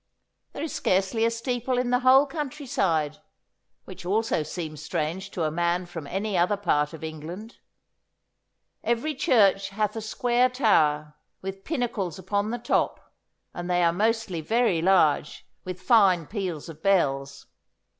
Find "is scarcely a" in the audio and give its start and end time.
0.63-1.29